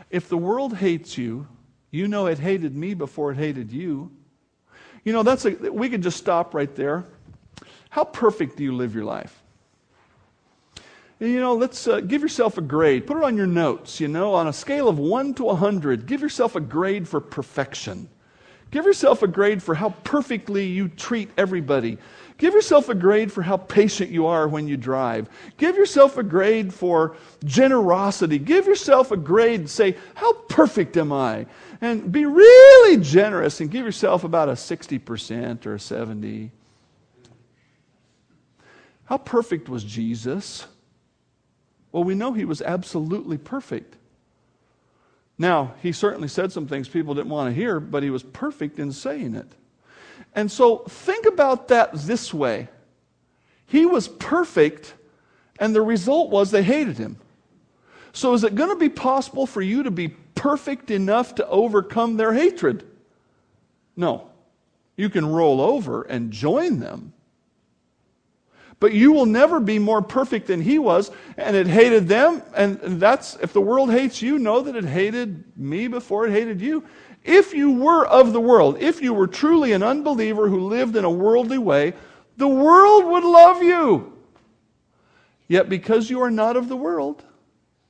[0.09, 1.47] If the world hates you,
[1.91, 4.11] you know it hated me before it hated you.
[5.03, 7.05] You know, that's a, we could just stop right there.
[7.89, 9.41] How perfect do you live your life?
[11.19, 13.05] You know, let's uh, give yourself a grade.
[13.05, 16.05] Put it on your notes, you know, on a scale of 1 to 100.
[16.05, 18.07] Give yourself a grade for perfection.
[18.71, 21.97] Give yourself a grade for how perfectly you treat everybody.
[22.37, 25.27] Give yourself a grade for how patient you are when you drive.
[25.57, 28.37] Give yourself a grade for generosity.
[28.37, 31.47] Give yourself a grade, say, How perfect am I?
[31.81, 36.51] And be really generous and give yourself about a 60% or a 70.
[39.09, 40.67] How perfect was Jesus?
[41.91, 43.95] Well, we know he was absolutely perfect.
[45.35, 48.77] Now, he certainly said some things people didn't want to hear, but he was perfect
[48.77, 49.51] in saying it.
[50.35, 52.69] And so think about that this way
[53.65, 54.93] He was perfect,
[55.59, 57.17] and the result was they hated him.
[58.13, 62.17] So, is it going to be possible for you to be perfect enough to overcome
[62.17, 62.85] their hatred?
[63.95, 64.29] No.
[64.95, 67.13] You can roll over and join them,
[68.79, 72.41] but you will never be more perfect than he was, and it hated them.
[72.55, 76.61] And that's, if the world hates you, know that it hated me before it hated
[76.61, 76.85] you.
[77.23, 81.03] If you were of the world, if you were truly an unbeliever who lived in
[81.03, 81.93] a worldly way,
[82.37, 84.13] the world would love you.
[85.49, 87.23] Yet because you are not of the world,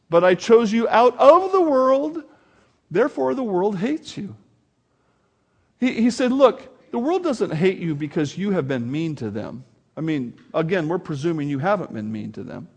[0.09, 2.23] but I chose you out of the world,
[2.89, 4.35] therefore the world hates you.
[5.79, 9.29] He, he said, Look, the world doesn't hate you because you have been mean to
[9.29, 9.63] them.
[9.99, 12.69] I mean, again, we're presuming you haven't been mean to them.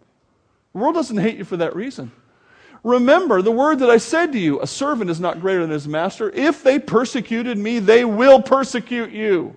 [0.73, 2.11] The world doesn't hate you for that reason.
[2.83, 5.87] Remember the word that I said to you a servant is not greater than his
[5.87, 6.31] master.
[6.31, 9.55] If they persecuted me, they will persecute you.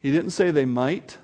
[0.00, 1.16] He didn't say they might.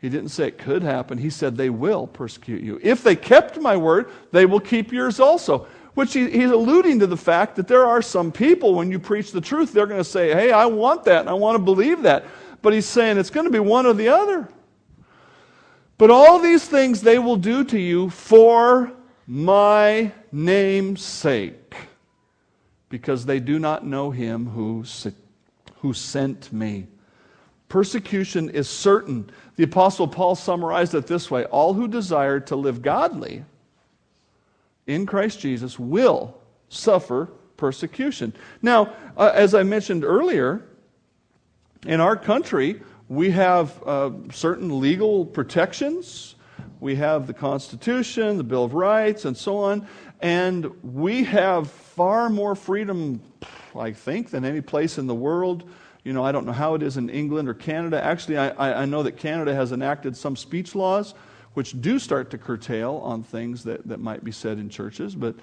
[0.00, 1.18] He didn't say it could happen.
[1.18, 2.80] He said they will persecute you.
[2.82, 5.66] If they kept my word, they will keep yours also.
[5.92, 9.32] Which he, he's alluding to the fact that there are some people, when you preach
[9.32, 12.00] the truth, they're going to say, Hey, I want that and I want to believe
[12.02, 12.24] that.
[12.64, 14.48] But he's saying it's going to be one or the other.
[15.98, 18.90] But all these things they will do to you for
[19.26, 21.74] my name's sake,
[22.88, 24.82] because they do not know him who,
[25.76, 26.86] who sent me.
[27.68, 29.30] Persecution is certain.
[29.56, 33.44] The Apostle Paul summarized it this way All who desire to live godly
[34.86, 36.40] in Christ Jesus will
[36.70, 38.32] suffer persecution.
[38.62, 40.64] Now, uh, as I mentioned earlier,
[41.84, 46.34] in our country, we have uh, certain legal protections.
[46.80, 49.86] We have the Constitution, the Bill of Rights, and so on.
[50.20, 53.20] And we have far more freedom,
[53.76, 55.68] I think, than any place in the world.
[56.02, 58.02] You know, I don't know how it is in England or Canada.
[58.02, 61.14] Actually, I, I know that Canada has enacted some speech laws
[61.54, 65.14] which do start to curtail on things that, that might be said in churches.
[65.14, 65.36] But,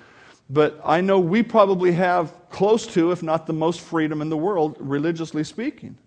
[0.49, 4.37] but I know we probably have close to, if not the most freedom in the
[4.37, 5.97] world, religiously speaking.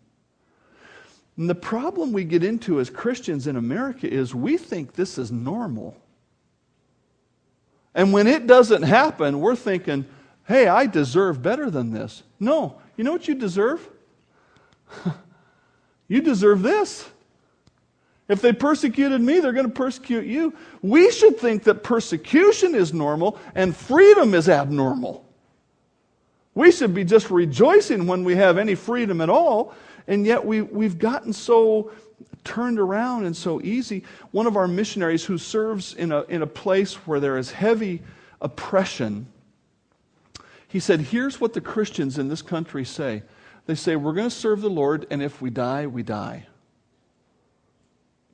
[1.36, 5.32] And the problem we get into as Christians in America is we think this is
[5.32, 5.96] normal.
[7.94, 10.04] And when it doesn't happen, we're thinking,
[10.46, 12.22] hey, I deserve better than this.
[12.38, 13.88] No, you know what you deserve?
[16.08, 17.08] you deserve this.
[18.28, 20.54] If they persecuted me, they're going to persecute you.
[20.82, 25.23] We should think that persecution is normal and freedom is abnormal.
[26.54, 29.74] We should be just rejoicing when we have any freedom at all
[30.06, 31.90] and yet we, we've gotten so
[32.44, 34.04] turned around and so easy.
[34.30, 38.02] One of our missionaries who serves in a, in a place where there is heavy
[38.40, 39.26] oppression,
[40.68, 43.22] he said, Here's what the Christians in this country say
[43.66, 46.46] they say, We're going to serve the Lord, and if we die, we die.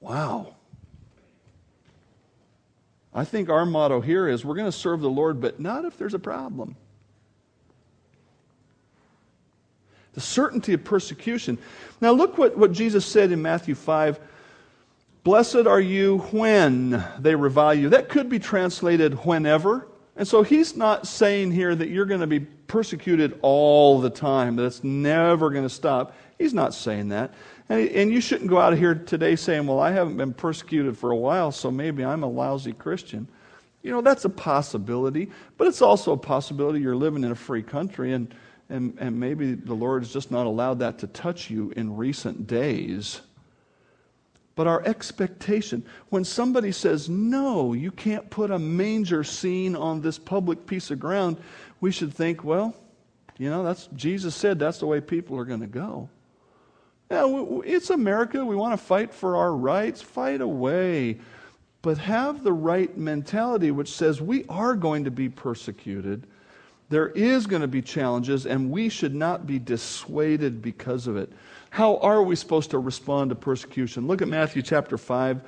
[0.01, 0.57] Wow.
[3.13, 5.99] I think our motto here is we're going to serve the Lord, but not if
[5.99, 6.77] there's a problem.
[10.15, 11.59] The certainty of persecution.
[12.01, 14.21] Now, look what, what Jesus said in Matthew 5
[15.23, 17.91] Blessed are you when they revile you.
[17.91, 19.87] That could be translated whenever.
[20.17, 24.57] And so he's not saying here that you're going to be persecuted all the time,
[24.57, 26.15] that it's never going to stop.
[26.39, 27.35] He's not saying that.
[27.69, 30.97] And, and you shouldn't go out of here today saying, Well, I haven't been persecuted
[30.97, 33.29] for a while, so maybe I'm a lousy Christian.
[33.83, 37.63] You know, that's a possibility, but it's also a possibility you're living in a free
[37.63, 38.35] country and,
[38.71, 42.47] and, and maybe the Lord has just not allowed that to touch you in recent
[42.47, 43.21] days.
[44.55, 50.19] But our expectation, when somebody says, no, you can't put a manger scene on this
[50.19, 51.39] public piece of ground,
[51.81, 52.75] we should think, well,
[53.39, 56.09] you know, that's Jesus said that's the way people are going to go.
[57.11, 57.25] Yeah,
[57.65, 58.45] it's America.
[58.45, 60.03] We want to fight for our rights.
[60.03, 61.19] Fight away
[61.83, 66.27] but have the right mentality, which says we are going to be persecuted.
[66.91, 71.33] There is going to be challenges, and we should not be dissuaded because of it.
[71.71, 74.09] How are we supposed to respond to persecution?
[74.09, 75.41] Look at Matthew chapter 5.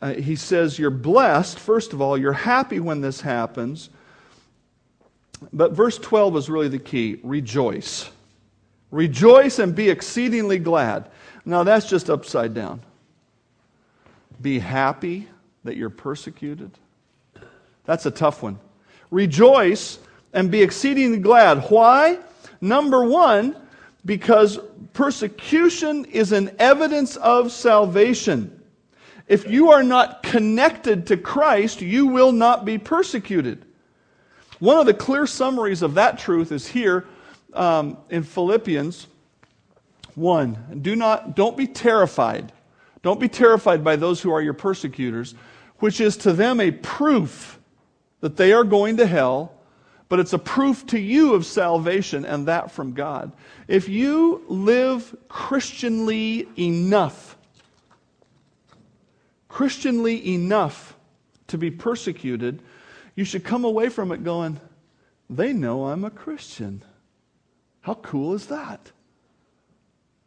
[0.00, 3.88] Uh, he says, You're blessed, first of all, you're happy when this happens.
[5.54, 8.10] But verse 12 is really the key rejoice.
[8.90, 11.10] Rejoice and be exceedingly glad.
[11.46, 12.82] Now, that's just upside down.
[14.42, 15.28] Be happy
[15.64, 16.72] that you're persecuted?
[17.86, 18.58] That's a tough one.
[19.10, 19.98] Rejoice
[20.32, 21.58] and be exceedingly glad.
[21.70, 22.18] Why?
[22.60, 23.56] Number one,
[24.04, 24.58] because
[24.92, 28.62] persecution is an evidence of salvation.
[29.26, 33.64] If you are not connected to Christ, you will not be persecuted.
[34.58, 37.06] One of the clear summaries of that truth is here
[37.52, 39.06] um, in Philippians
[40.14, 40.80] 1.
[40.82, 42.52] Do not, don't be terrified.
[43.02, 45.34] Don't be terrified by those who are your persecutors,
[45.78, 47.60] which is to them a proof
[48.20, 49.52] that they are going to hell,
[50.08, 53.32] but it's a proof to you of salvation and that from God.
[53.66, 57.36] If you live Christianly enough,
[59.48, 60.96] Christianly enough
[61.48, 62.62] to be persecuted,
[63.14, 64.60] you should come away from it going,
[65.28, 66.82] they know I'm a Christian.
[67.80, 68.92] How cool is that?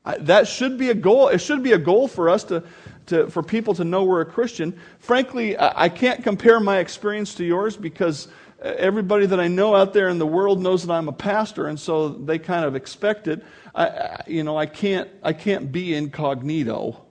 [0.04, 1.28] I, that should be a goal.
[1.28, 2.64] It should be a goal for us to,
[3.08, 4.80] to, for people to know we're a Christian.
[5.00, 8.28] Frankly, I, I can't compare my experience to yours because
[8.62, 11.80] everybody that I know out there in the world knows that I'm a pastor, and
[11.80, 13.44] so they kind of expect it.
[13.74, 17.06] I, you know, I can't, I can't be incognito.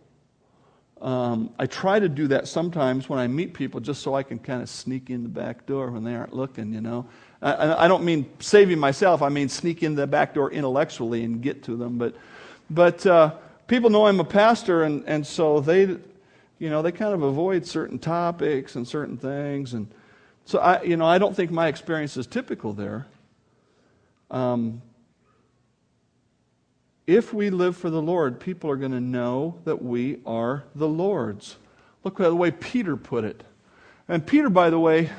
[1.01, 4.39] Um, I try to do that sometimes when I meet people just so I can
[4.39, 7.07] kind of sneak in the back door when they aren't looking, you know.
[7.41, 11.41] I, I don't mean saving myself, I mean sneak in the back door intellectually and
[11.41, 11.97] get to them.
[11.97, 12.15] But,
[12.69, 13.35] but uh,
[13.67, 15.97] people know I'm a pastor, and, and so they,
[16.59, 19.73] you know, they kind of avoid certain topics and certain things.
[19.73, 19.91] And
[20.51, 23.07] so I, you know, I don't think my experience is typical there.
[24.33, 24.83] Um,
[27.07, 30.89] if we live for the Lord, people are going to know that we are the
[30.89, 31.55] Lord's.
[32.03, 33.45] Look at the way Peter put it.
[34.09, 35.11] And Peter, by the way,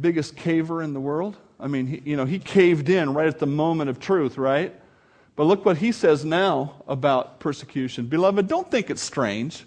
[0.00, 1.36] biggest caver in the world.
[1.60, 4.74] I mean, he, you know, he caved in right at the moment of truth, right?
[5.36, 8.06] But look what he says now about persecution.
[8.06, 9.64] Beloved, don't think it's strange.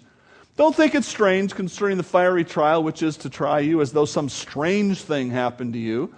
[0.56, 4.04] Don't think it's strange concerning the fiery trial, which is to try you as though
[4.04, 6.14] some strange thing happened to you.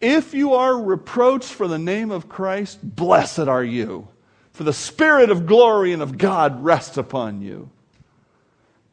[0.00, 4.08] If you are reproached for the name of Christ, blessed are you
[4.52, 7.70] for the Spirit of glory and of God rests upon you.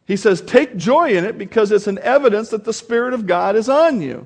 [0.06, 3.56] He says, Take joy in it because it's an evidence that the Spirit of God
[3.56, 4.26] is on you.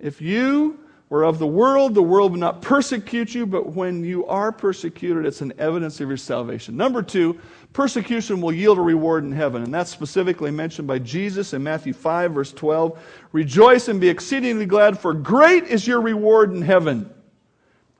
[0.00, 4.26] If you were of the world, the world would not persecute you, but when you
[4.26, 6.76] are persecuted, it's an evidence of your salvation.
[6.76, 7.40] Number two,
[7.76, 9.62] persecution will yield a reward in heaven.
[9.62, 12.98] And that's specifically mentioned by Jesus in Matthew 5, verse 12.
[13.32, 17.10] Rejoice and be exceedingly glad, for great is your reward in heaven.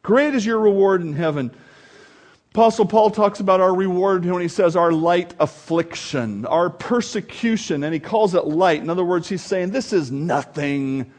[0.02, 1.54] Great is your reward in heaven.
[2.52, 7.92] Apostle Paul talks about our reward when he says our light affliction, our persecution, and
[7.92, 8.80] he calls it light.
[8.80, 11.12] In other words, he's saying this is nothing,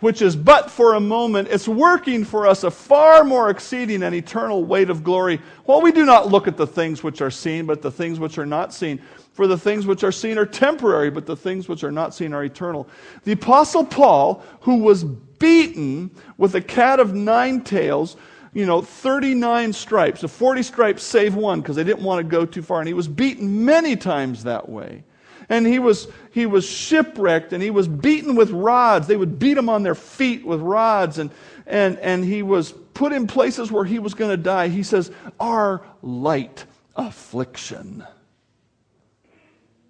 [0.00, 1.48] which is but for a moment.
[1.48, 5.40] It's working for us a far more exceeding and eternal weight of glory.
[5.64, 8.38] While we do not look at the things which are seen, but the things which
[8.38, 9.00] are not seen.
[9.32, 12.32] For the things which are seen are temporary, but the things which are not seen
[12.34, 12.88] are eternal.
[13.24, 18.16] The Apostle Paul, who was beaten with a cat of nine tails,
[18.52, 20.22] you know, 39 stripes.
[20.22, 22.80] The 40 stripes save one because they didn't want to go too far.
[22.80, 25.04] And he was beaten many times that way.
[25.50, 29.08] And he was, he was shipwrecked and he was beaten with rods.
[29.08, 31.18] They would beat him on their feet with rods.
[31.18, 31.30] And,
[31.66, 34.68] and, and he was put in places where he was going to die.
[34.68, 38.06] He says, Our light affliction.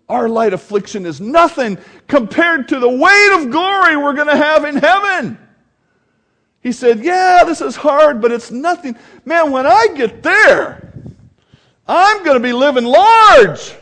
[0.08, 4.64] Our light affliction is nothing compared to the weight of glory we're going to have
[4.64, 5.38] in heaven.
[6.62, 8.96] He said, Yeah, this is hard, but it's nothing.
[9.26, 10.90] Man, when I get there,
[11.86, 13.74] I'm going to be living large.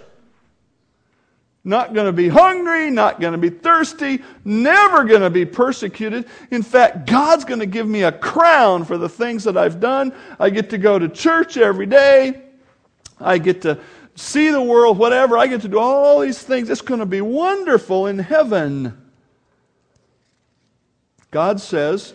[1.68, 6.24] Not going to be hungry, not going to be thirsty, never going to be persecuted.
[6.50, 10.14] In fact, God's going to give me a crown for the things that I've done.
[10.40, 12.40] I get to go to church every day.
[13.20, 13.78] I get to
[14.14, 15.36] see the world, whatever.
[15.36, 16.70] I get to do all these things.
[16.70, 18.96] It's going to be wonderful in heaven.
[21.30, 22.14] God says,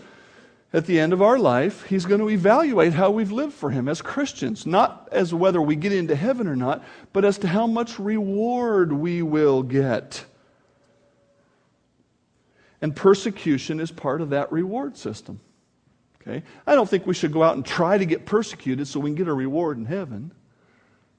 [0.74, 3.88] at the end of our life, He's going to evaluate how we've lived for Him
[3.88, 7.68] as Christians, not as whether we get into heaven or not, but as to how
[7.68, 10.26] much reward we will get.
[12.82, 15.40] And persecution is part of that reward system.
[16.22, 16.44] Okay?
[16.66, 19.16] I don't think we should go out and try to get persecuted so we can
[19.16, 20.32] get a reward in heaven.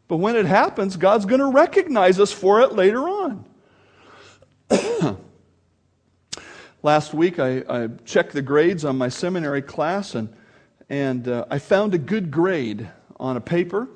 [0.08, 3.46] But when it happens, God's going to recognize us for it later on.
[6.84, 10.28] Last week, I, I, checked the grades on my seminary class, and,
[10.90, 12.86] and uh, I found a good grade
[13.18, 13.88] on a paper.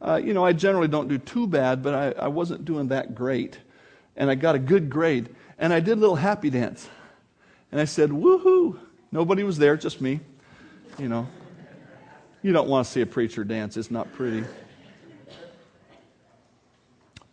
[0.00, 3.12] Uh, you know, I generally don't do too bad, but I, I wasn't doing that
[3.12, 3.58] great.
[4.16, 5.34] And I got a good grade.
[5.58, 6.88] And I did a little happy dance.
[7.72, 8.78] And I said, woohoo!
[9.10, 10.20] Nobody was there, just me.
[10.96, 11.26] You know,
[12.42, 14.44] you don't want to see a preacher dance, it's not pretty.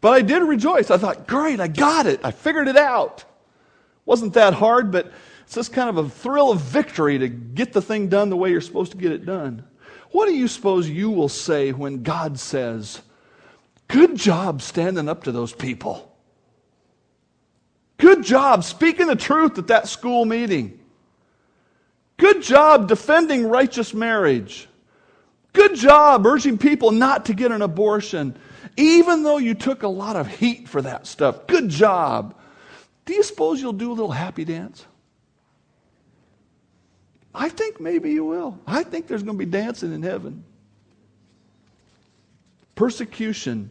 [0.01, 0.89] But I did rejoice.
[0.89, 2.21] I thought, great, I got it.
[2.23, 3.23] I figured it out.
[4.05, 5.11] Wasn't that hard, but
[5.43, 8.51] it's just kind of a thrill of victory to get the thing done the way
[8.51, 9.65] you're supposed to get it done.
[10.11, 13.01] What do you suppose you will say when God says,
[13.87, 16.11] Good job standing up to those people?
[17.97, 20.79] Good job speaking the truth at that school meeting.
[22.17, 24.67] Good job defending righteous marriage.
[25.53, 28.37] Good job urging people not to get an abortion,
[28.75, 31.47] even though you took a lot of heat for that stuff.
[31.47, 32.35] Good job.
[33.05, 34.85] Do you suppose you'll do a little happy dance?
[37.33, 38.59] I think maybe you will.
[38.65, 40.43] I think there's going to be dancing in heaven.
[42.75, 43.69] Persecution.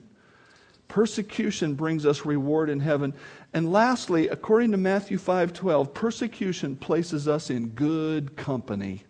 [0.87, 3.15] Persecution brings us reward in heaven.
[3.53, 9.03] And lastly, according to Matthew 5:12, persecution places us in good company.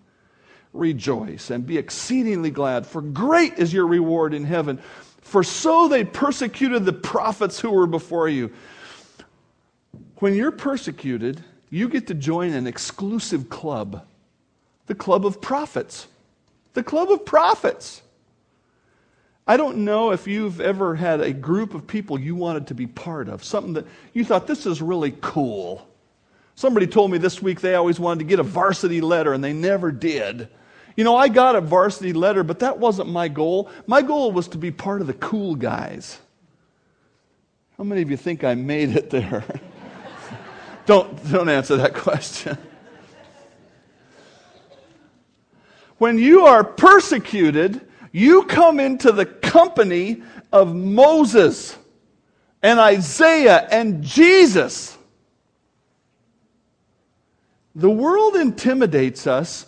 [0.72, 4.80] Rejoice and be exceedingly glad, for great is your reward in heaven.
[5.20, 8.52] For so they persecuted the prophets who were before you.
[10.24, 14.06] When you're persecuted, you get to join an exclusive club
[14.86, 16.06] the club of prophets.
[16.72, 18.00] The club of prophets.
[19.46, 22.86] I don't know if you've ever had a group of people you wanted to be
[22.86, 25.86] part of, something that you thought this is really cool.
[26.54, 29.52] Somebody told me this week they always wanted to get a varsity letter and they
[29.52, 30.48] never did.
[30.96, 33.68] You know, I got a varsity letter, but that wasn't my goal.
[33.86, 36.18] My goal was to be part of the cool guys.
[37.76, 39.44] How many of you think I made it there?
[40.86, 42.58] Don't, don't answer that question.
[45.98, 47.80] When you are persecuted,
[48.12, 50.22] you come into the company
[50.52, 51.76] of Moses
[52.62, 54.96] and Isaiah and Jesus.
[57.74, 59.66] The world intimidates us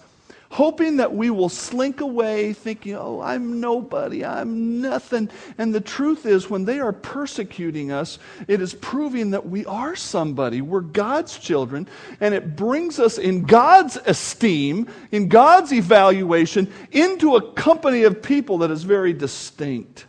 [0.51, 5.31] hoping that we will slink away thinking, oh, I'm nobody, I'm nothing.
[5.59, 8.19] And the truth is, when they are persecuting us,
[8.49, 10.61] it is proving that we are somebody.
[10.61, 11.89] We're God's children,
[12.21, 18.59] and it brings us in God's esteem, in God's evaluation, into a company of people
[18.59, 20.07] that is very distinct.